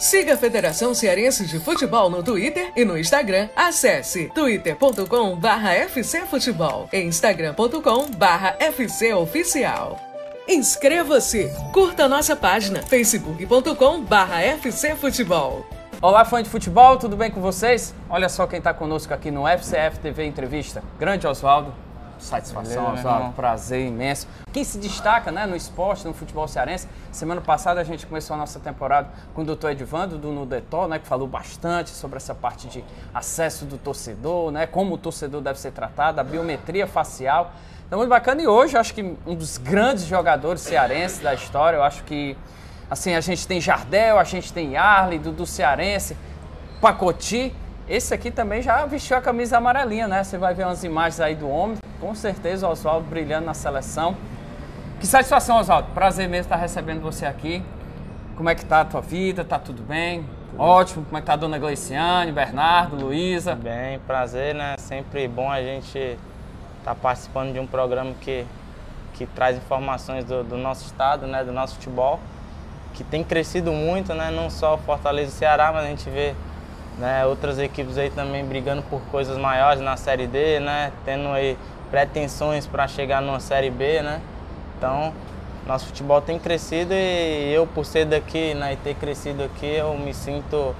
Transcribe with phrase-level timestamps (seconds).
[0.00, 3.50] Siga a Federação Cearense de Futebol no Twitter e no Instagram.
[3.54, 10.00] Acesse twitter.com barra fcfutebol e instagram.com barra fcoficial.
[10.48, 11.50] Inscreva-se!
[11.70, 15.66] Curta nossa página facebook.com barra fcfutebol.
[16.00, 17.94] Olá, fã de futebol, tudo bem com vocês?
[18.08, 20.82] Olha só quem está conosco aqui no FCF TV Entrevista.
[20.98, 21.74] Grande Oswaldo,
[22.20, 23.32] Satisfação, Oswaldo, irmão.
[23.32, 24.28] prazer imenso.
[24.52, 28.38] Quem se destaca né, no esporte, no futebol cearense, semana passada a gente começou a
[28.38, 32.68] nossa temporada com o doutor Edvando do Nudetol, né, que falou bastante sobre essa parte
[32.68, 37.52] de acesso do torcedor, né, como o torcedor deve ser tratado, a biometria facial.
[37.86, 38.40] Então, muito bacana.
[38.40, 42.36] E hoje, eu acho que um dos grandes jogadores cearenses da história, eu acho que
[42.90, 46.16] assim, a gente tem Jardel, a gente tem Arley, Dudu Cearense,
[46.80, 47.54] Pacoti.
[47.90, 50.22] Esse aqui também já vestiu a camisa amarelinha, né?
[50.22, 51.76] Você vai ver umas imagens aí do homem.
[52.00, 54.16] Com certeza o Oswaldo brilhando na seleção.
[55.00, 55.88] Que satisfação, Oswaldo.
[55.92, 57.60] Prazer mesmo estar recebendo você aqui.
[58.36, 59.44] Como é que tá a tua vida?
[59.44, 60.24] Tá tudo bem?
[60.56, 61.04] Ótimo.
[61.04, 63.56] Como é que tá a dona Gleiciane, Bernardo, Luísa?
[63.56, 64.76] Bem, prazer, né?
[64.78, 66.16] Sempre bom a gente
[66.78, 68.46] estar participando de um programa que,
[69.14, 71.42] que traz informações do, do nosso estado, né?
[71.42, 72.20] Do nosso futebol,
[72.94, 74.30] que tem crescido muito, né?
[74.30, 76.36] Não só o Fortaleza e o Ceará, mas a gente vê
[77.00, 80.92] né, outras equipes aí também brigando por coisas maiores na Série D, né?
[81.04, 81.56] Tendo aí
[81.90, 84.20] pretensões para chegar numa Série B, né?
[84.76, 85.12] Então,
[85.66, 89.96] nosso futebol tem crescido e eu, por ser daqui né, e ter crescido aqui, eu
[89.96, 90.74] me sinto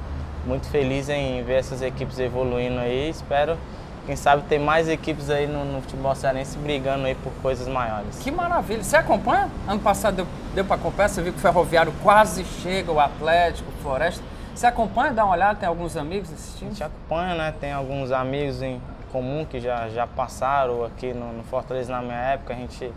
[0.47, 3.09] muito feliz em ver essas equipes evoluindo aí.
[3.09, 3.57] Espero,
[4.05, 8.19] quem sabe, ter mais equipes aí no, no futebol cearense brigando aí por coisas maiores.
[8.19, 8.83] Que maravilha.
[8.83, 9.49] Você acompanha?
[9.67, 13.71] Ano passado deu, deu para acompanhar, você viu que o Ferroviário quase chega, o Atlético,
[13.71, 14.30] o Floresta.
[14.55, 16.69] Você acompanha, dá uma olhada, tem alguns amigos A assistindo?
[16.71, 17.55] gente acompanha, né?
[17.59, 22.19] Tem alguns amigos em comum que já, já passaram aqui no, no Fortaleza na minha
[22.19, 22.53] época.
[22.53, 22.93] A gente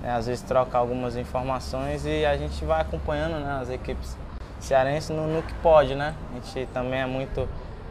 [0.00, 4.16] né, às vezes troca algumas informações e a gente vai acompanhando né, as equipes
[4.60, 6.14] cearenses no, no que pode, né?
[6.32, 7.46] A gente também é muito,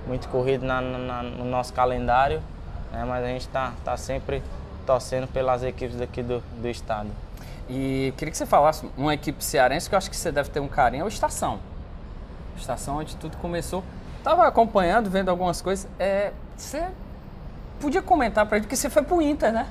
[0.07, 2.41] muito corrido na, na- no nosso calendário,
[2.91, 4.41] né, mas a gente está tá sempre
[4.87, 7.09] torcendo pelas equipes daqui do, do estado.
[7.69, 10.59] E queria que você falasse uma equipe cearense que eu acho que você deve ter
[10.59, 11.59] um carinho, é o Estação.
[12.57, 13.83] Estação onde tudo começou.
[14.23, 15.87] Tava acompanhando, vendo algumas coisas.
[15.99, 16.87] É, você
[17.79, 19.67] podia comentar pra gente, porque você foi pro Inter, né?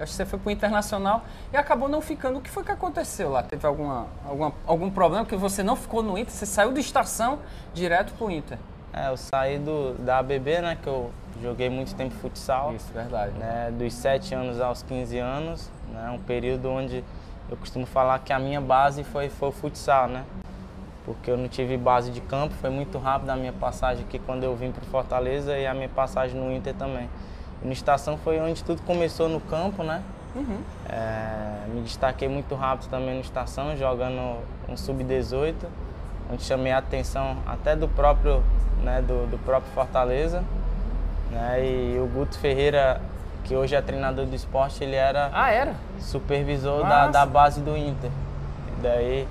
[0.00, 2.38] Acho que você foi pro Internacional e acabou não ficando.
[2.38, 3.42] O que foi que aconteceu lá?
[3.42, 6.32] Teve alguma, alguma, algum problema que você não ficou no Inter?
[6.32, 7.40] Você saiu do Estação
[7.74, 8.56] direto pro Inter.
[8.94, 11.10] É, eu saí do, da ABB, né, que eu
[11.42, 12.74] joguei muito tempo futsal.
[12.74, 13.32] Isso, verdade.
[13.38, 17.04] né, dos 7 anos aos 15 anos, né, um período onde
[17.50, 20.24] eu costumo falar que a minha base foi, foi o futsal, né?
[21.14, 24.44] Porque eu não tive base de campo, foi muito rápido a minha passagem aqui quando
[24.44, 27.08] eu vim para Fortaleza e a minha passagem no Inter também.
[27.62, 30.02] E no Estação foi onde tudo começou no campo, né?
[30.88, 34.38] É, me destaquei muito rápido também no Estação, jogando
[34.68, 35.54] um Sub-18,
[36.32, 38.42] onde chamei a atenção até do próprio,
[38.82, 40.44] né, do, do próprio Fortaleza.
[41.30, 41.64] Né?
[41.64, 43.00] E o Guto Ferreira,
[43.44, 45.74] que hoje é treinador do esporte, ele era Ah, era?
[45.98, 48.10] supervisor da, da base do Inter.
[48.78, 49.28] E daí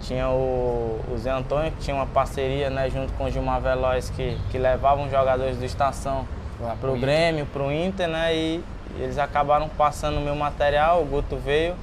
[0.00, 4.10] tinha o, o Zé Antônio, que tinha uma parceria né, junto com o Gilmar Veloz,
[4.10, 6.26] que, que levavam jogadores do Estação
[6.80, 7.00] pro Inter.
[7.00, 8.34] Grêmio, pro Inter, né?
[8.34, 8.64] E
[8.98, 11.74] eles acabaram passando o meu material, o Guto veio,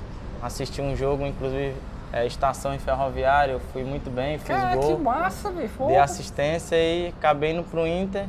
[0.41, 1.73] assisti um jogo, inclusive
[2.11, 5.67] é, Estação e Ferroviário, eu fui muito bem, fiz Cara, gol que massa, bicho.
[5.77, 6.03] dei Porra.
[6.03, 8.25] assistência e acabei indo pro Inter,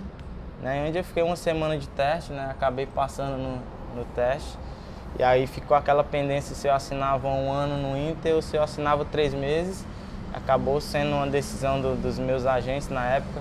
[0.63, 3.59] né, onde eu fiquei uma semana de teste, né, acabei passando no,
[3.97, 4.57] no teste.
[5.19, 8.63] E aí ficou aquela pendência se eu assinava um ano no Inter ou se eu
[8.63, 9.85] assinava três meses.
[10.33, 13.41] Acabou sendo uma decisão do- dos meus agentes na época,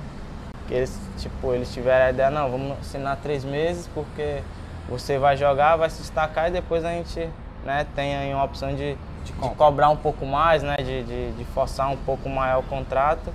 [0.68, 4.42] que eles, tipo, eles tiveram a ideia, não, vamos assinar três meses porque
[4.90, 7.30] você vai jogar, vai se destacar e depois a gente
[7.66, 8.96] né, tem aí uma opção de,
[9.26, 9.56] de compra.
[9.58, 13.34] cobrar um pouco mais, né, de, de, de forçar um pouco maior o contrato.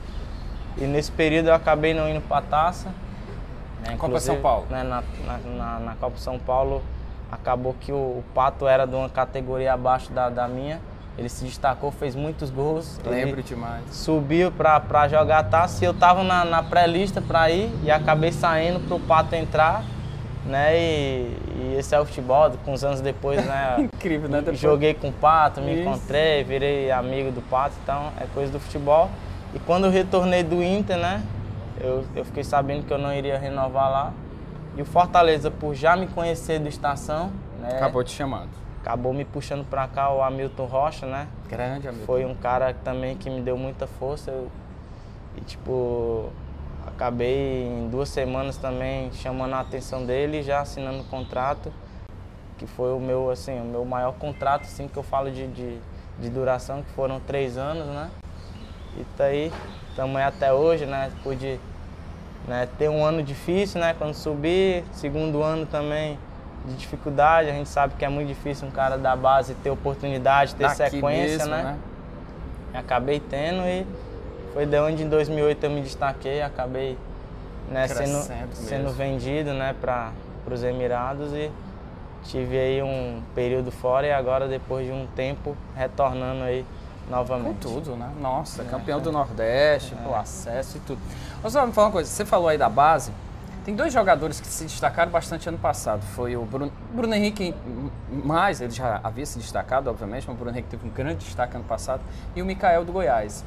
[0.79, 2.89] E nesse período eu acabei não indo para a taça.
[3.87, 4.67] Né, Copa São Paulo.
[4.71, 6.83] né, na, na, na, na Copa São Paulo
[7.33, 10.79] acabou que o, o Pato era de uma categoria abaixo da, da minha.
[11.17, 13.01] Ele se destacou, fez muitos gols.
[13.05, 13.83] Lembro demais.
[13.91, 17.91] Subiu pra, pra jogar a taça e eu tava na, na pré-lista pra ir e
[17.91, 19.83] acabei saindo pro Pato entrar.
[20.45, 23.77] Né, e, e esse é o futebol, com uns anos depois, né?
[23.95, 24.39] Incrível, né?
[24.39, 25.83] Depois- Joguei com o Pato, me Isso.
[25.83, 29.09] encontrei, virei amigo do Pato, então é coisa do futebol.
[29.55, 31.23] E quando eu retornei do Inter, né,
[31.81, 34.13] eu, eu fiquei sabendo que eu não iria renovar lá.
[34.77, 37.31] E o Fortaleza, por já me conhecer do Estação,
[37.61, 38.49] né, Acabou te chamando.
[38.81, 41.29] acabou me puxando pra cá o Hamilton Rocha, né?
[41.49, 42.05] Grande amigo.
[42.07, 44.31] Foi um cara também que me deu muita força.
[44.31, 44.49] eu-
[45.37, 46.31] e tipo,
[46.87, 51.73] acabei em duas semanas também chamando a atenção dele e já assinando o contrato,
[52.59, 55.79] que foi o meu, assim, o meu maior contrato, assim, que eu falo de, de,
[56.19, 58.11] de duração, que foram três anos, né?
[58.99, 59.51] E tá aí,
[59.89, 61.11] estamos aí até hoje, né?
[61.23, 61.59] Pude
[62.47, 63.95] né, ter um ano difícil, né?
[63.97, 66.19] Quando subi, segundo ano também
[66.67, 70.55] de dificuldade, a gente sabe que é muito difícil um cara da base ter oportunidade,
[70.55, 71.63] ter Daqui sequência, mesmo, né?
[71.63, 71.79] né?
[72.79, 73.87] Acabei tendo e
[74.55, 76.97] foi de onde em 2008 eu me destaquei, acabei
[77.71, 78.19] né, sendo,
[78.53, 80.13] sendo vendido né, para
[80.51, 81.51] os Emirados e
[82.25, 86.65] tive aí um período fora e agora depois de um tempo retornando aí
[87.09, 87.67] novamente.
[87.67, 88.11] Com tudo, né?
[88.21, 89.03] Nossa, é, campeão é.
[89.03, 90.15] do Nordeste, é.
[90.17, 91.01] acesso e tudo.
[91.43, 93.13] Mas só me fala uma coisa, você falou aí da base,
[93.65, 96.03] tem dois jogadores que se destacaram bastante ano passado.
[96.15, 97.55] Foi o Bruno, Bruno Henrique,
[98.11, 101.55] mais, ele já havia se destacado, obviamente, mas o Bruno Henrique teve um grande destaque
[101.55, 102.03] ano passado,
[102.35, 103.45] e o Mikael do Goiás.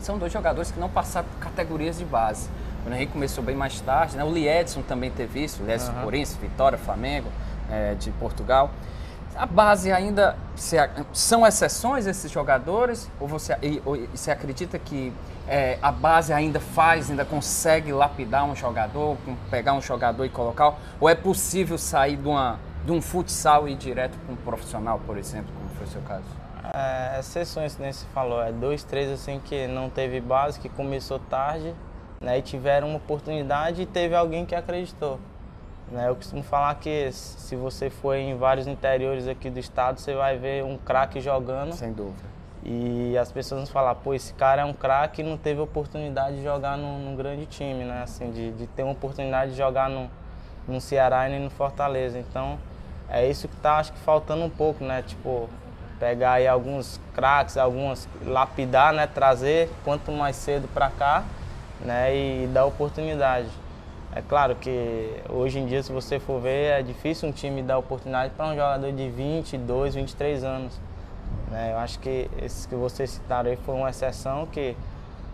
[0.00, 2.48] São dois jogadores que não passaram por categorias de base.
[2.80, 4.24] O Bruno Henrique começou bem mais tarde, né?
[4.24, 6.04] o Liedson também teve isso, o Liedson uhum.
[6.04, 7.28] Corinthians, Vitória, Flamengo,
[7.70, 8.70] é, de Portugal.
[9.36, 10.36] A base ainda
[11.12, 13.54] são exceções esses jogadores ou você,
[13.84, 15.12] ou você acredita que
[15.46, 19.16] é, a base ainda faz, ainda consegue lapidar um jogador,
[19.50, 20.74] pegar um jogador e colocar?
[20.98, 25.00] Ou é possível sair de, uma, de um futsal e ir direto para um profissional,
[25.06, 26.24] por exemplo, como foi o seu caso?
[26.74, 28.42] É, exceções, nem se falou.
[28.42, 31.74] É dois, três assim que não teve base, que começou tarde,
[32.20, 35.20] né, e tiveram uma oportunidade e teve alguém que acreditou.
[35.90, 40.14] Né, eu costumo falar que se você for em vários interiores aqui do estado, você
[40.14, 41.72] vai ver um craque jogando.
[41.74, 42.36] Sem dúvida.
[42.64, 46.38] E as pessoas vão falar, pô, esse cara é um craque e não teve oportunidade
[46.38, 48.02] de jogar num, num, grande time, né?
[48.02, 50.10] Assim, de, de ter uma oportunidade de jogar no,
[50.66, 52.18] no Ceará e nem no Fortaleza.
[52.18, 52.58] Então,
[53.08, 55.02] é isso que tá, acho que faltando um pouco, né?
[55.02, 55.48] Tipo,
[56.00, 59.06] pegar aí alguns craques, algumas lapidar, né?
[59.06, 61.22] Trazer quanto mais cedo para cá,
[61.80, 62.16] né?
[62.16, 63.48] E dar oportunidade.
[64.16, 67.76] É claro que hoje em dia, se você for ver, é difícil um time dar
[67.76, 70.80] oportunidade para um jogador de 22, 23 anos.
[71.50, 71.72] Né?
[71.74, 74.74] Eu acho que esses que vocês citaram aí foi uma exceção que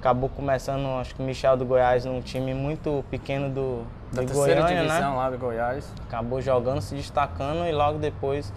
[0.00, 4.62] acabou começando, acho que o Michel do Goiás num time muito pequeno do da terceira
[4.62, 4.88] Goiânia, né?
[4.88, 5.16] divisão né?
[5.16, 5.94] lá do Goiás.
[6.08, 8.52] Acabou jogando, se destacando e logo depois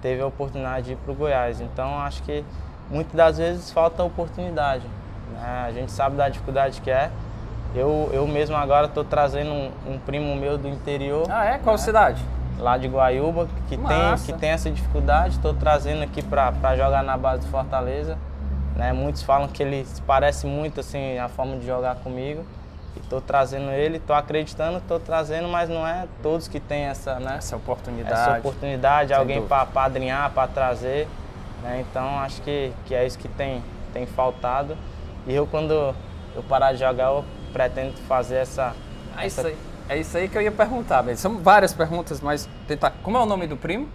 [0.00, 1.60] teve a oportunidade de ir para o Goiás.
[1.60, 2.42] Então acho que
[2.88, 4.86] muitas das vezes falta oportunidade.
[5.34, 5.64] Né?
[5.66, 7.10] A gente sabe da dificuldade que é.
[7.74, 11.26] Eu, eu mesmo agora estou trazendo um, um, primo meu do interior.
[11.28, 11.58] Ah, é?
[11.58, 11.82] Qual né?
[11.82, 12.24] cidade?
[12.58, 15.36] lá de Guaiúba, que, tem, que tem essa dificuldade.
[15.36, 18.18] Estou trazendo aqui para jogar na base do Fortaleza.
[18.76, 18.92] Né?
[18.92, 22.44] Muitos falam que ele parece muito assim a forma de jogar comigo.
[22.96, 27.36] Estou trazendo ele, estou acreditando, estou trazendo, mas não é todos que têm essa, né?
[27.38, 28.20] essa oportunidade.
[28.20, 31.08] Essa oportunidade, alguém para padrinhar, para trazer.
[31.62, 31.84] Né?
[31.88, 33.62] Então acho que, que é isso que tem,
[33.92, 34.76] tem faltado.
[35.26, 35.94] E eu quando
[36.34, 38.74] eu parar de jogar, eu pretendo fazer essa.
[39.16, 39.40] É essa...
[39.40, 39.56] isso aí
[39.88, 41.16] é isso aí que eu ia perguntar, velho.
[41.16, 42.92] São várias perguntas, mas tentar.
[43.02, 43.88] Como é o nome do primo?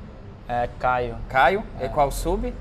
[0.47, 1.17] É Caio.
[1.29, 1.63] Caio?
[1.79, 1.85] É.
[1.85, 2.47] E qual sub?
[2.47, 2.55] Ele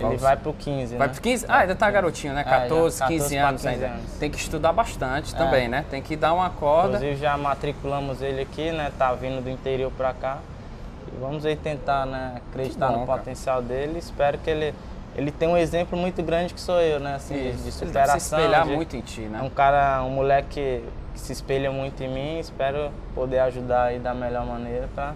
[0.00, 1.12] qual vai pro 15, Vai né?
[1.14, 1.46] pro 15?
[1.48, 2.44] Ah, ainda tá garotinho, né?
[2.44, 3.86] 14, é, 15 anos 15 ainda.
[3.86, 4.12] Anos.
[4.18, 5.38] Tem que estudar bastante é.
[5.38, 5.86] também, né?
[5.90, 6.98] Tem que dar uma corda.
[6.98, 8.92] Inclusive já matriculamos ele aqui, né?
[8.98, 10.38] Tá vindo do interior pra cá.
[11.08, 12.42] E vamos aí tentar, né?
[12.50, 13.18] Acreditar bom, no cara.
[13.18, 13.98] potencial dele.
[13.98, 14.74] Espero que ele
[15.16, 17.14] ele tem um exemplo muito grande que sou eu, né?
[17.14, 17.64] Assim, Isso.
[17.64, 18.20] de superação.
[18.20, 19.38] Se espelhar de, muito em ti, né?
[19.40, 20.82] É um cara, um moleque
[21.14, 22.38] que se espelha muito em mim.
[22.38, 25.14] Espero poder ajudar aí da melhor maneira para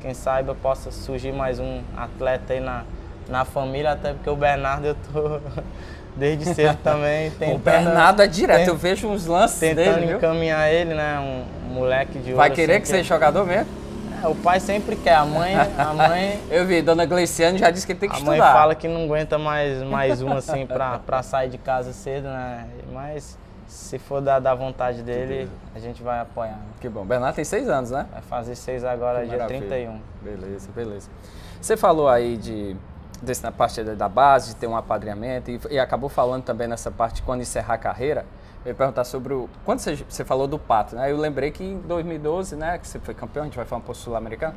[0.00, 2.84] quem saiba possa surgir mais um atleta aí na,
[3.28, 5.40] na família, até porque o Bernardo eu tô
[6.16, 7.56] desde cedo também tentando.
[7.56, 11.18] o Bernardo é direto, eu vejo uns lances tentando dele, encaminhar ele, né?
[11.18, 13.68] Um, moleque de Vai querer assim, que seja jogador mesmo?
[14.22, 16.40] É, o pai sempre quer, a mãe, a mãe.
[16.50, 18.34] eu vi, dona Gleiciane já disse que tem que a estudar.
[18.34, 22.24] A mãe fala que não aguenta mais mais um assim para sair de casa cedo,
[22.24, 22.66] né?
[22.92, 26.56] Mas se for da, da vontade dele, a gente vai apoiar.
[26.56, 26.62] Né?
[26.80, 27.04] Que bom.
[27.04, 28.06] Bernardo tem seis anos, né?
[28.12, 29.68] Vai fazer seis agora, que dia maravilha.
[29.68, 30.00] 31.
[30.20, 31.10] Beleza, beleza.
[31.60, 32.76] Você falou aí de
[33.22, 36.90] desse, na parte da base, de ter um apadrinhamento, e, e, acabou falando também nessa
[36.90, 38.24] parte quando encerrar a carreira.
[38.64, 39.48] Eu ia perguntar sobre o.
[39.64, 41.10] Quando você, você falou do Pato, né?
[41.10, 43.84] Eu lembrei que em 2012, né, que você foi campeão, a gente vai falar um
[43.84, 44.54] pouco sul-americano.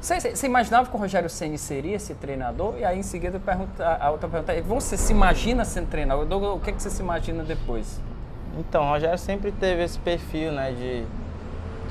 [0.00, 2.76] Você, você, imaginava que o Rogério Ceni seria esse treinador?
[2.78, 6.26] E aí em seguida pergunta, a outra pergunta é: você se imagina sendo treinador?
[6.54, 8.00] O que, que você se imagina depois?
[8.58, 11.04] Então, o Rogério sempre teve esse perfil, né, de,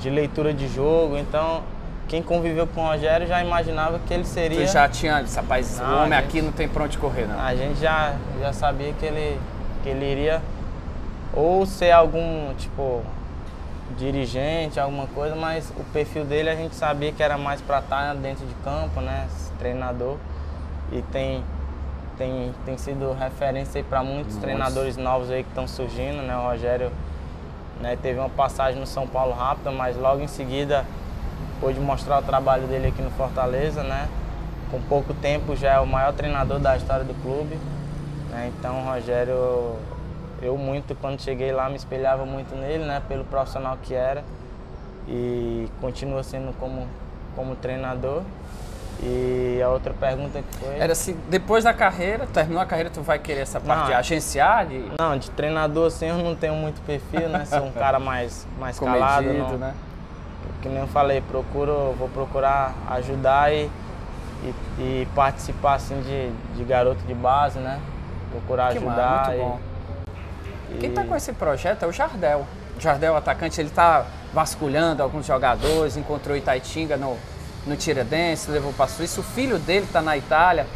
[0.00, 1.62] de leitura de jogo, então
[2.06, 4.66] quem conviveu com o Rogério já imaginava que ele seria...
[4.66, 7.40] Tu já tinha, rapaz, não, o homem gente, aqui não tem pra onde correr, não.
[7.40, 9.40] A gente já, já sabia que ele,
[9.82, 10.42] que ele iria
[11.34, 13.02] ou ser algum, tipo,
[13.96, 18.14] dirigente, alguma coisa, mas o perfil dele a gente sabia que era mais para estar
[18.14, 20.16] dentro de campo, né, treinador,
[20.92, 21.42] e tem
[22.20, 24.46] tem, tem sido referência para muitos Nossa.
[24.46, 26.36] treinadores novos aí que estão surgindo, né?
[26.36, 26.92] O Rogério
[27.80, 30.84] né, teve uma passagem no São Paulo rápida, mas logo em seguida
[31.62, 34.06] pôde mostrar o trabalho dele aqui no Fortaleza, né?
[34.70, 37.58] Com pouco tempo já é o maior treinador da história do clube.
[38.28, 38.52] Né?
[38.54, 39.76] Então o Rogério
[40.42, 43.02] eu muito, quando cheguei lá, me espelhava muito nele, né?
[43.06, 44.24] Pelo profissional que era.
[45.06, 46.86] E continua sendo como,
[47.36, 48.22] como treinador.
[49.02, 50.78] E a outra pergunta que foi.
[50.78, 53.94] Era se depois da carreira, terminou a carreira, tu vai querer essa parte não, de
[53.94, 54.66] agenciar?
[54.66, 54.84] De...
[54.98, 57.46] Não, de treinador assim eu não tenho muito perfil, né?
[57.46, 59.32] Sou um cara mais, mais Comedido, calado.
[59.32, 59.74] Não, né?
[60.60, 63.70] Que nem eu falei, procuro, vou procurar ajudar e,
[64.44, 67.80] e, e participar assim de, de garoto de base, né?
[68.30, 69.34] Procurar que ajudar.
[69.34, 69.69] E,
[70.78, 72.46] Quem está com esse projeto é o Jardel.
[72.76, 77.16] O Jardel, atacante, ele está vasculhando alguns jogadores, encontrou Itaitinga no,
[77.66, 79.20] no Tiradentes, levou para a Suíça.
[79.20, 80.66] O filho dele está na Itália.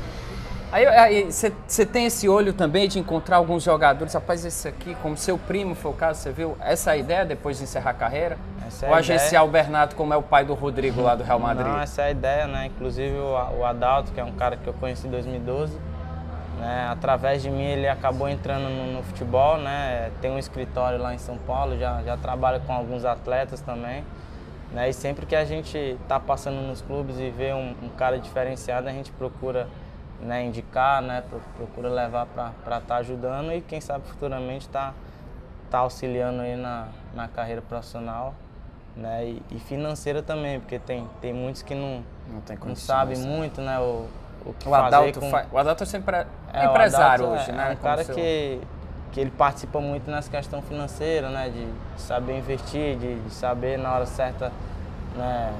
[0.73, 4.13] Aí você tem esse olho também de encontrar alguns jogadores.
[4.13, 6.57] Rapaz, esse aqui, como seu primo foi o caso, você viu?
[6.61, 8.37] Essa é a ideia depois de encerrar a carreira?
[8.67, 11.39] Essa é Ou agenciar o Bernardo como é o pai do Rodrigo lá do Real
[11.39, 11.69] Madrid?
[11.69, 12.67] Não, essa é a ideia, né?
[12.67, 15.79] Inclusive o, o Adalto, que é um cara que eu conheci em 2012,
[16.59, 16.89] né?
[16.91, 20.11] através de mim ele acabou entrando no, no, futebol, né?
[20.21, 24.05] Tem um escritório lá em São Paulo, já, já trabalha com alguns atletas também.
[24.73, 24.89] Né?
[24.89, 28.89] E sempre que a gente está passando nos clubes e vê um, um, cara diferenciado,
[28.89, 29.69] a gente procura
[30.21, 31.23] né, indicar, né,
[31.57, 34.93] procura levar para estar tá ajudando e quem sabe futuramente está
[35.71, 38.35] tá auxiliando aí na, na carreira profissional
[38.97, 43.27] né, e, e, financeira também, porque tem, tem muitos que não, não, não sabem né?
[43.27, 44.09] muito né, o,
[44.47, 45.31] o que o Adalto com...
[45.31, 45.47] fa...
[45.51, 46.17] O Adalto é sempre
[46.53, 47.69] é, empresário hoje, é, né?
[47.71, 48.15] É um cara seu...
[48.15, 48.61] que
[49.13, 51.49] que ele participa muito nessa questão financeira, né?
[51.49, 51.69] De
[52.03, 54.51] saber investir, de, de saber na hora certa
[55.17, 55.53] né,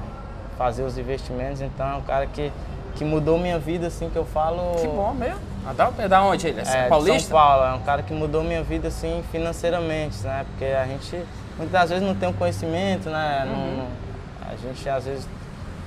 [0.57, 1.61] fazer os investimentos.
[1.61, 2.51] Então é um cara que,
[2.95, 4.75] que mudou minha vida, assim, que eu falo.
[4.75, 5.39] Que bom mesmo.
[5.65, 6.59] Adalto é da onde ele?
[6.59, 7.29] É, São é Paulista?
[7.29, 10.45] São Paulo, é um cara que mudou minha vida, assim, financeiramente, né?
[10.49, 11.25] Porque a gente
[11.57, 13.45] muitas vezes não tem um conhecimento, né?
[13.45, 13.51] Uhum.
[13.51, 13.87] Não, não,
[14.51, 15.27] a gente às vezes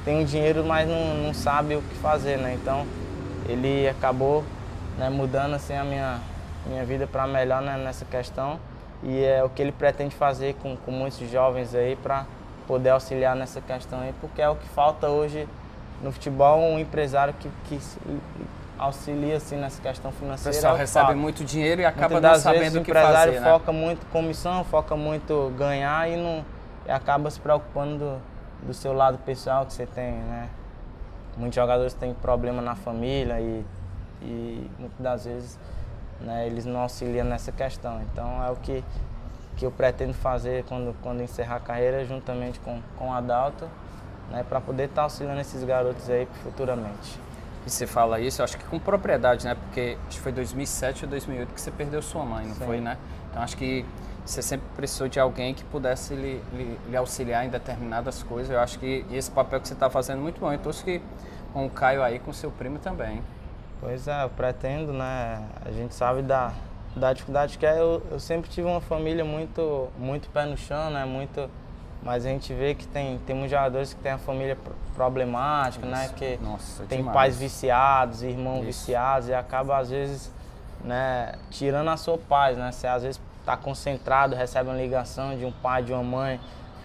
[0.08, 2.54] tem dinheiro, mas não, não sabe o que fazer, né?
[2.54, 2.86] Então
[3.46, 4.42] ele acabou
[4.96, 6.18] né, mudando assim a minha
[6.66, 8.58] minha vida para melhor né, nessa questão
[9.02, 12.26] e é o que ele pretende fazer com, com muitos jovens aí para
[12.66, 15.48] poder auxiliar nessa questão aí, porque é o que falta hoje
[16.02, 17.80] no futebol, um empresário que, que
[18.78, 20.50] auxilia assim nessa questão financeira.
[20.50, 23.06] O pessoal é recebe muito dinheiro e acaba não sabendo o que fazer.
[23.06, 23.50] O empresário né?
[23.50, 26.44] foca muito comissão, foca muito ganhar e não
[26.86, 28.20] e acaba se preocupando
[28.62, 30.48] do, seu lado pessoal que você tem, né?
[31.36, 33.64] Muitos jogadores têm problema na família e,
[34.22, 35.58] e muitas das vezes
[36.20, 38.00] né, eles não auxiliam nessa questão.
[38.02, 38.84] Então é o que,
[39.56, 43.68] que eu pretendo fazer quando, quando encerrar a carreira, juntamente com, com a Adalto,
[44.30, 47.20] né, para poder estar tá auxiliando esses garotos aí futuramente.
[47.66, 49.54] E você fala isso, eu acho que com propriedade, né?
[49.54, 52.64] Porque acho que foi 2007 ou 2008 que você perdeu sua mãe, não Sim.
[52.64, 52.96] foi, né?
[53.30, 53.84] Então acho que
[54.28, 58.50] você sempre precisou de alguém que pudesse lhe, lhe, lhe auxiliar em determinadas coisas.
[58.52, 60.52] Eu acho que esse papel que você está fazendo é muito bom.
[60.52, 61.00] Então acho que
[61.54, 63.22] com o Caio aí, com o seu primo também.
[63.80, 65.42] Pois é, eu pretendo, né?
[65.64, 66.52] A gente sabe da,
[66.94, 67.80] da dificuldade que é.
[67.80, 71.06] Eu, eu sempre tive uma família muito, muito pé no chão, né?
[71.06, 71.48] Muito,
[72.02, 74.58] mas a gente vê que tem, tem muitos jogadores que têm a família
[74.94, 76.04] problemática, né?
[76.04, 76.12] Isso.
[76.12, 76.18] né?
[76.18, 77.14] Que Nossa, tem demais.
[77.14, 78.66] pais viciados, irmãos Isso.
[78.66, 80.30] viciados e acaba às vezes,
[80.84, 81.32] né?
[81.50, 82.70] Tirando a sua paz, né?
[82.70, 86.38] Você às vezes está concentrado, recebe uma ligação de um pai, de uma mãe,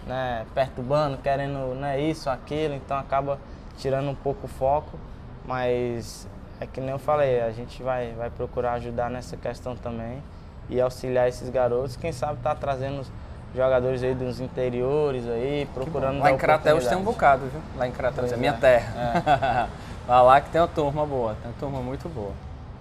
[0.06, 0.46] né?
[0.54, 2.00] Perturbando, querendo, né?
[2.00, 3.38] Isso, aquilo, então acaba
[3.76, 4.98] tirando um pouco o foco,
[5.44, 6.26] mas
[6.58, 10.22] é que nem eu falei, a gente vai, vai procurar ajudar nessa questão também
[10.70, 11.96] e auxiliar esses garotos.
[11.96, 13.06] Quem sabe tá trazendo
[13.54, 17.60] jogadores aí dos interiores aí, procurando Lá em Crateus tem um bocado, viu?
[17.76, 18.56] Lá em Crateus, é minha é.
[18.56, 19.68] terra.
[19.68, 19.84] É.
[20.06, 22.32] Vai lá que tem uma turma boa, tem uma turma muito boa.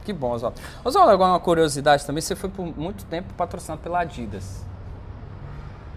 [0.03, 0.59] Que bom, Oswaldo.
[0.83, 4.65] Oswaldo, agora uma curiosidade também, você foi por muito tempo patrocinado pela Adidas.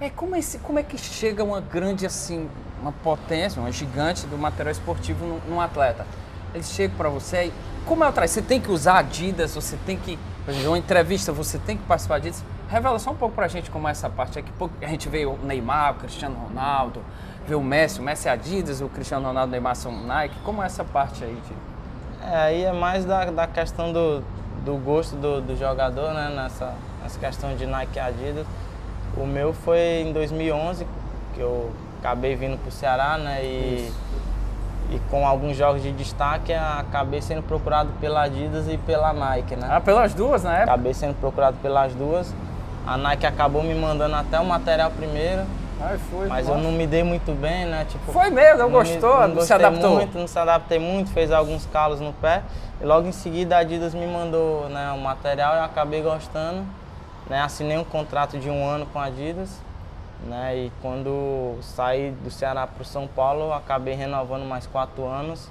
[0.00, 2.48] É, como, é esse, como é que chega uma grande, assim,
[2.80, 6.06] uma potência, uma gigante do material esportivo num, num atleta?
[6.56, 7.52] eles chegam para você e
[7.84, 8.32] como é o traje?
[8.32, 12.18] Você tem que usar Adidas, você tem que, exemplo, uma entrevista, você tem que participar
[12.18, 12.44] disso.
[12.68, 14.50] Revela só um pouco pra gente como é essa parte aqui.
[14.82, 17.00] A gente vê o Neymar, o Cristiano Ronaldo,
[17.46, 20.36] vê o Messi, o Messi é Adidas, o Cristiano Ronaldo, o Neymar são Nike.
[20.42, 21.34] Como é essa parte aí?
[21.34, 21.75] De...
[22.30, 24.22] É, aí é mais da, da questão do,
[24.64, 26.32] do gosto do, do jogador, né?
[26.34, 28.46] Nessa, nessa questão de Nike e Adidas.
[29.16, 30.86] O meu foi em 2011,
[31.34, 33.44] que eu acabei vindo pro Ceará, né?
[33.44, 33.86] E...
[33.88, 34.26] Isso
[34.90, 39.66] e com alguns jogos de destaque, acabei sendo procurado pela Adidas e pela Nike, né?
[39.70, 40.72] Ah, pelas duas na época?
[40.72, 42.32] Acabei sendo procurado pelas duas.
[42.86, 45.42] A Nike acabou me mandando até o material primeiro.
[45.80, 46.26] Ai, foi.
[46.26, 46.58] Mas nossa.
[46.58, 47.84] eu não me dei muito bem, né?
[47.84, 49.90] Tipo, foi mesmo, não, gostou, me, não, não se adaptou?
[49.96, 52.42] Muito, não se adaptei muito, fez alguns calos no pé.
[52.80, 56.64] E logo em seguida a Adidas me mandou né, o material e eu acabei gostando.
[57.28, 57.40] Né?
[57.40, 59.60] Assinei um contrato de um ano com a Adidas.
[60.26, 60.56] Né?
[60.56, 65.50] E quando saí do Ceará para o São Paulo, acabei renovando mais quatro anos.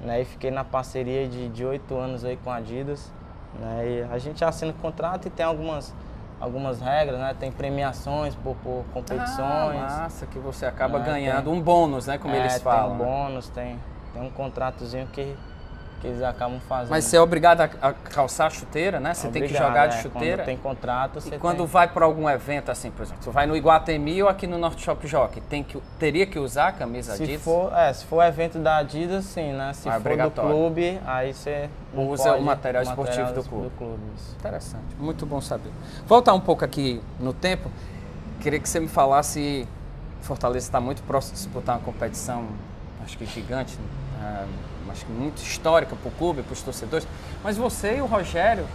[0.00, 0.22] Né?
[0.22, 3.10] E fiquei na parceria de oito anos aí com a Adidas.
[3.58, 3.86] Né?
[3.86, 5.94] E a gente assina o contrato e tem algumas,
[6.40, 7.34] algumas regras, né?
[7.38, 9.38] Tem premiações por, por competições.
[9.38, 12.18] Ah, massa, que você acaba É, ganhando tem- um bônus, né?
[12.18, 12.96] Como É, eles falam.
[12.96, 13.12] Tem né?
[13.12, 13.78] bônus, tem,
[14.12, 15.36] tem um contratozinho que,
[16.00, 16.90] que eles acabam fazendo.
[16.90, 19.14] Mas você é obrigado a, a calçar a chuteira, né?
[19.14, 20.36] Você tem que Obrigado, jogar de é, chuteira.
[20.38, 21.66] Quando tem contrato, você E quando tem.
[21.66, 24.82] vai para algum evento, assim, por exemplo, você vai no Iguatemi ou aqui no Norte
[24.82, 27.42] Shop Jockey, tem que, teria que usar a camisa Se Adidas?
[27.42, 29.72] for, é, se for evento da Adidas, sim, né?
[29.72, 33.46] Se Ah, é for do clube, aí você Usa pode o material esportivo do es-
[33.48, 33.70] clube.
[34.16, 34.34] isso.
[34.38, 35.70] Interessante, muito bom saber.
[36.06, 37.70] Voltar um pouco aqui no tempo,
[38.40, 39.66] queria que você me falasse,
[40.20, 42.44] Fortaleza está muito próximo de disputar uma competição,
[43.04, 43.78] acho que gigante,
[44.20, 44.44] ah,
[44.90, 47.06] acho que muito histórica para o clube, para os torcedores,
[47.42, 48.66] mas você e o Rogério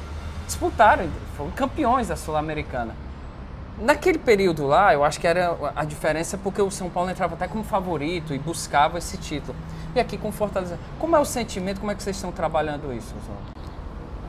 [0.45, 2.95] disputaram, foram campeões da Sul-Americana.
[3.79, 7.47] Naquele período lá, eu acho que era a diferença porque o São Paulo entrava até
[7.47, 9.55] como favorito e buscava esse título.
[9.95, 13.15] E aqui com Fortaleza, como é o sentimento, como é que vocês estão trabalhando isso,
[13.15, 13.59] Oswaldo?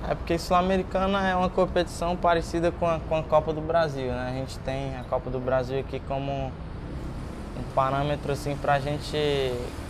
[0.09, 4.31] É porque Sul-Americana é uma competição parecida com a, com a Copa do Brasil, né?
[4.31, 9.17] A gente tem a Copa do Brasil aqui como um parâmetro assim pra gente,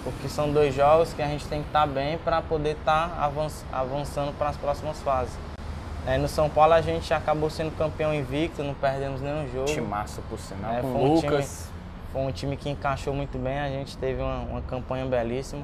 [0.05, 3.33] porque são dois jogos que a gente tem que estar bem para poder estar
[3.73, 5.37] avançando para as próximas fases.
[6.07, 9.67] É, no São Paulo a gente acabou sendo campeão invicto, não perdemos nenhum jogo.
[9.67, 11.69] Timaço, por sinal, É, foi um Lucas.
[12.13, 15.63] Foi um time que encaixou muito bem, a gente teve uma, uma campanha belíssima.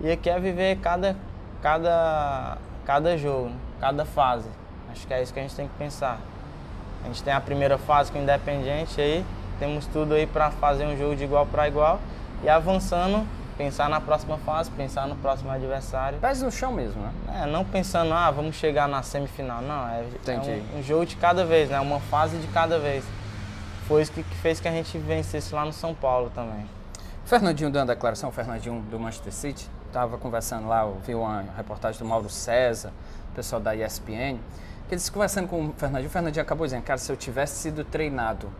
[0.00, 1.16] E aqui é viver cada,
[1.60, 3.56] cada, cada jogo, né?
[3.80, 4.48] cada fase.
[4.90, 6.18] Acho que é isso que a gente tem que pensar.
[7.04, 9.24] A gente tem a primeira fase com o Independiente aí,
[9.58, 12.00] temos tudo aí para fazer um jogo de igual para igual
[12.42, 16.18] e avançando, pensar na próxima fase, pensar no próximo adversário.
[16.18, 17.12] Pés no chão mesmo, né?
[17.42, 19.62] É, não pensando, ah, vamos chegar na semifinal.
[19.62, 21.80] Não, é, é um, um jogo de cada vez, né?
[21.80, 23.04] Uma fase de cada vez.
[23.86, 26.66] Foi isso que, que fez que a gente vencesse lá no São Paulo também.
[27.24, 31.44] O Fernandinho deu uma declaração, o Fernandinho do Manchester City, estava conversando lá, ouviu uma
[31.56, 32.92] reportagem do Mauro César,
[33.34, 34.38] pessoal da ESPN,
[34.88, 37.84] que eles conversando com o Fernandinho, o Fernandinho acabou dizendo, cara, se eu tivesse sido
[37.84, 38.50] treinado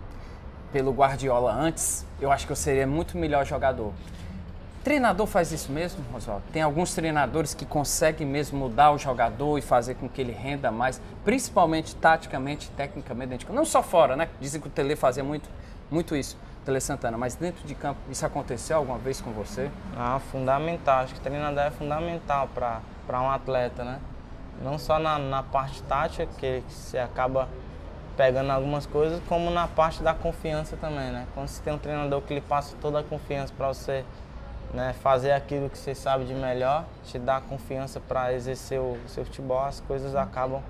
[0.73, 3.93] pelo Guardiola antes, eu acho que eu seria muito melhor jogador.
[4.83, 6.43] Treinador faz isso mesmo, Oswaldo?
[6.53, 10.73] Tem alguns treinadores que conseguem mesmo mudar o jogador e fazer com que ele renda
[10.73, 13.57] mais, principalmente taticamente, tecnicamente, dentro de campo.
[13.57, 14.29] Não só fora, né?
[14.41, 15.49] Dizem que o Tele fazia muito,
[15.89, 19.71] muito isso, Tele Santana, mas dentro de campo, isso aconteceu alguma vez com você?
[19.97, 21.05] Ah, fundamental.
[21.05, 24.01] Acho que treinador é fundamental para um atleta, né?
[24.65, 27.49] Não só na, na parte tática, que você acaba
[28.17, 31.27] pegando algumas coisas, como na parte da confiança também, né?
[31.35, 34.05] Quando você tem um treinador que lhe passa toda a confiança para você
[34.73, 39.25] né, fazer aquilo que você sabe de melhor, te dá confiança para exercer o seu
[39.25, 40.61] futebol, as coisas acabam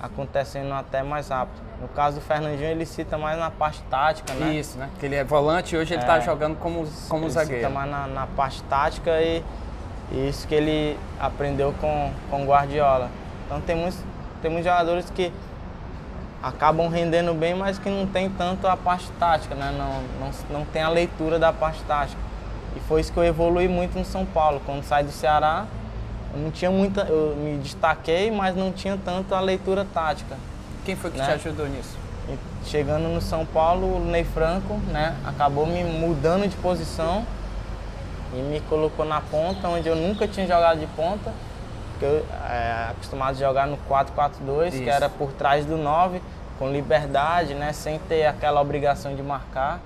[0.00, 1.60] acontecendo até mais rápido.
[1.80, 4.52] No caso do Fernandinho, ele cita mais na parte tática, né?
[4.54, 4.88] Isso, né?
[4.92, 6.20] Porque ele é volante e hoje ele está É.
[6.20, 7.62] jogando como, como ele zagueiro.
[7.62, 9.42] cita mais na, na parte tática e,
[10.12, 13.10] e isso que ele aprendeu com com o Guardiola.
[13.46, 13.98] Então tem muitos,
[14.40, 15.32] tem muitos jogadores que
[16.42, 19.72] acabam rendendo bem, mas que não tem tanto a parte tática, né?
[19.76, 22.20] Não, não, não tem a leitura da parte tática.
[22.78, 24.62] E foi isso que eu evolui muito no São Paulo.
[24.64, 25.66] Quando saí do Ceará,
[26.32, 27.00] eu não tinha muita.
[27.02, 30.36] Eu me destaquei, mas não tinha tanto a leitura tática.
[30.84, 31.24] Quem foi que Né?
[31.24, 31.96] te ajudou nisso?
[32.28, 32.38] E
[32.68, 37.24] chegando no São Paulo, o Ney Franco, né, acabou me mudando de posição
[38.32, 41.32] e me colocou na ponta, onde eu nunca tinha jogado de ponta,
[41.90, 44.82] porque eu é, acostumado a jogar no 4-4-2, Isso.
[44.82, 46.20] que era por trás do 9,
[46.58, 49.80] com liberdade, né, sem ter aquela obrigação de marcar.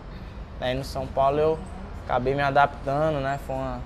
[0.61, 1.59] Aí no São Paulo eu
[2.05, 3.81] acabei me adaptando, né, foi, uma,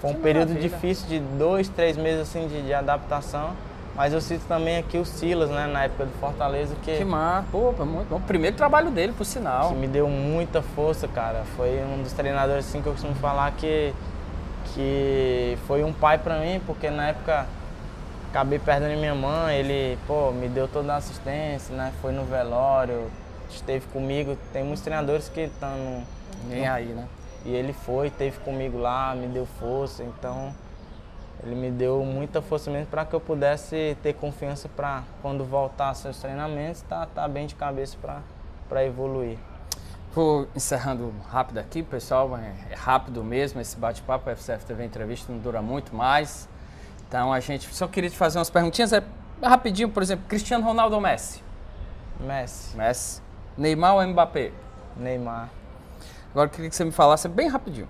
[0.00, 0.68] foi um Que período maravilha.
[0.70, 3.50] difícil de dois, três meses assim de, de adaptação.
[3.96, 7.72] Mas eu cito também aqui o Silas, né, na época do Fortaleza, Que mar, pô,
[7.84, 8.20] muito bom.
[8.20, 9.70] Primeiro trabalho dele, por sinal.
[9.70, 11.42] que me deu muita força, cara.
[11.56, 13.92] Foi um dos treinadores assim que eu costumo falar que
[14.74, 17.46] que foi um pai pra mim, porque na época
[18.30, 21.92] acabei perdendo minha mãe, ele, pô, me deu toda a assistência, né?
[22.00, 23.10] Foi no velório,
[23.50, 24.36] esteve comigo.
[24.52, 26.02] Tem muitos treinadores que estão no,
[26.48, 27.06] Nem aí, né?
[27.44, 30.54] E ele foi, esteve comigo lá, me deu força, então
[31.42, 35.94] ele me deu muita força mesmo para que eu pudesse ter confiança para quando voltar
[35.94, 37.96] seus treinamentos, tá, tá bem de cabeça
[38.68, 39.38] para evoluir.
[40.14, 42.36] Vou encerrando rápido aqui, pessoal.
[42.36, 44.28] É é rápido mesmo esse bate-papo.
[44.28, 46.48] A FCF TV entrevista não dura muito mais.
[47.06, 48.92] Então a gente só queria te fazer umas perguntinhas.
[48.92, 49.02] É
[49.42, 51.42] rapidinho, por exemplo, Cristiano Ronaldo ou Messi?
[52.18, 53.22] Messi, Messi.
[53.56, 54.50] Neymar ou Mbappé?
[54.96, 55.50] Neymar,
[56.32, 57.88] Agora eu queria que você me falasse bem rapidinho.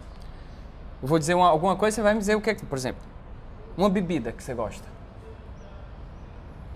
[1.02, 2.76] Eu vou dizer uma- alguma coisa, você vai me dizer o que é que, por
[2.78, 3.02] exemplo,
[3.76, 4.84] uma bebida que você gosta.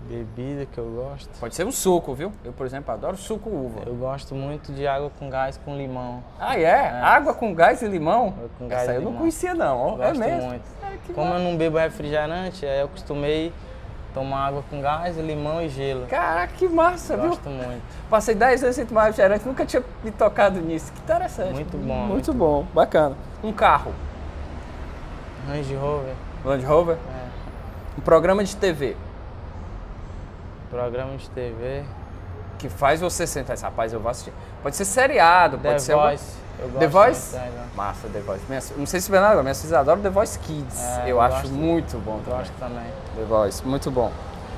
[0.05, 1.29] bebida que eu gosto.
[1.39, 2.29] Pode ser um suco, viu?
[2.43, 3.83] Eu, por exemplo, adoro suco uva.
[3.85, 6.21] Eu gosto muito de água com gás com limão.
[6.37, 6.89] Ah, é?
[7.01, 8.27] Água com gás e limão?
[8.35, 9.19] Água com gás Essa e eu não limão.
[9.21, 9.95] conhecia, não.
[9.95, 10.49] Eu É gosto mesmo?
[10.49, 10.63] muito.
[10.83, 13.53] É, Como eu não bebo refrigerante, aí eu costumei
[14.13, 16.05] Tomo água com gás, limão e gelo.
[16.07, 17.29] Caraca, que massa, viu?
[17.29, 17.81] Gosto muito.
[18.09, 20.91] Passei 10 anos sem tomar refrigerante, nunca tinha me tocado nisso.
[20.93, 21.53] Que interessante.
[21.53, 23.15] Muito bom, Muito, muito bom, bacana.
[23.43, 23.91] Um carro,
[25.49, 26.13] Range Rover,
[26.45, 26.95] Land Rover.
[26.95, 27.27] é,
[27.97, 28.95] Um programa de TV
[30.73, 31.83] programa de TV,
[32.57, 34.33] que faz você sentar e rapaz, eu vou assistir.
[34.63, 35.93] Pode ser seriado, The pode ser...
[35.93, 36.03] Voice.
[36.03, 36.42] Eu gosto
[36.79, 37.37] The Voice?
[37.75, 38.43] Massa, The Voice.
[38.47, 40.79] Minha- não sei se você vê nada, minhas filhas adoram The Voice Kids.
[40.81, 42.39] É, eu eu acho muito bom também.
[42.39, 42.85] Gosto também.
[43.15, 44.11] The Voice, muito bom.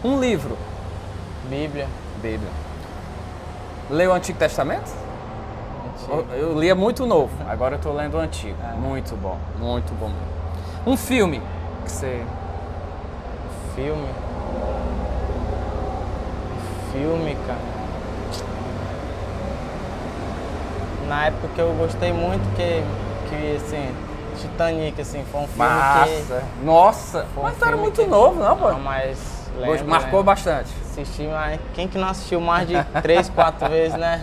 [0.04, 0.58] Um livro,
[1.50, 1.88] Bíblia,
[2.22, 2.50] Bíblia.
[3.90, 4.92] Leu o Antigo Testamento?
[5.94, 6.26] antigo.
[6.32, 8.58] Eu, eu lia muito novo, agora eu tô lendo o Antigo.
[8.64, 8.74] É.
[8.76, 10.12] Muito bom, muito bom.
[10.86, 11.42] Um filme
[11.84, 12.24] que você...
[13.76, 14.08] Filme.
[16.92, 17.75] Filme, cara.
[21.08, 22.84] Na época que eu gostei muito, que,
[23.30, 23.94] que assim,
[24.38, 26.44] Titanic, assim, foi um filme Massa!
[26.64, 27.26] Nossa!
[27.34, 28.72] Foi um Mas tu era muito que- novo, não, que pô?
[28.72, 30.26] não Hoje lembro, marcou né?
[30.26, 30.74] bastante.
[30.82, 34.22] Assisti, mas quem que não assistiu mais de três, quatro vezes, né?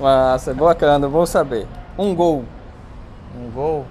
[0.00, 1.66] Massa, bacana, bom saber.
[1.98, 2.44] Um gol.
[3.36, 3.86] Um gol.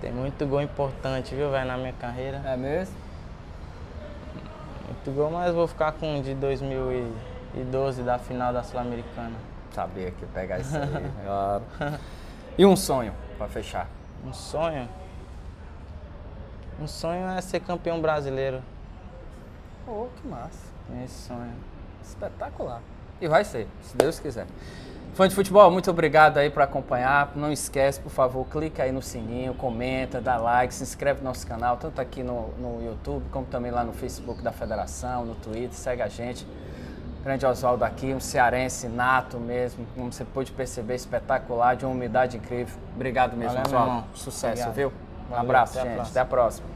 [0.00, 2.40] Tem muito gol importante, viu, velho, na minha carreira.
[2.44, 2.94] É mesmo?
[4.86, 9.32] Muito gol, mas vou ficar com um de 2012 da final da Sul-Americana.
[9.76, 10.88] Sabia que ia pegar isso aí,
[11.22, 11.62] claro.
[12.56, 13.86] E um sonho, pra fechar?
[14.26, 14.88] Um sonho?
[16.80, 18.62] Um sonho é ser campeão brasileiro.
[19.84, 20.72] Pô, que massa.
[21.04, 21.52] Esse sonho.
[22.02, 22.80] Espetacular.
[23.20, 24.46] E vai ser, se Deus quiser.
[25.12, 27.32] Fã de futebol, muito obrigado aí por acompanhar.
[27.36, 31.46] Não esquece, por favor, clica aí no sininho, comenta, dá like, se inscreve no nosso
[31.46, 35.74] canal, tanto aqui no, no YouTube, como também lá no Facebook da Federação, no Twitter,
[35.74, 36.46] segue a gente.
[37.26, 42.36] Grande Oswaldo aqui, um cearense nato mesmo, como você pôde perceber, espetacular, de uma umidade
[42.36, 42.76] incrível.
[42.94, 44.04] Obrigado mesmo, Valeu, Oswaldo.
[44.14, 44.74] Sucesso, Obrigado.
[44.74, 44.88] viu?
[45.26, 45.94] Um Valeu, abraço, até a gente.
[45.96, 46.10] próxima.
[46.12, 46.68] Até a próxima.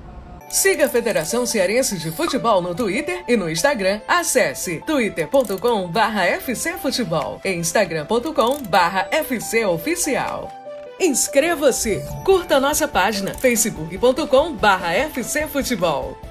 [0.49, 4.01] Siga a Federação Cearense de Futebol no Twitter e no Instagram.
[4.09, 10.51] Acesse twitter.com barra fcfutebol e instagram.com barra fcoficial.
[10.99, 12.03] Inscreva-se!
[12.25, 16.30] Curta nossa página facebook.com barra fcfutebol.